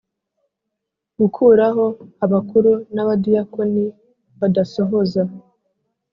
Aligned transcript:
Gukuraho 1.19 1.85
abakuru 2.25 2.71
n 2.93 2.97
abadiyakoni 3.03 3.83
badasohoza 4.39 5.21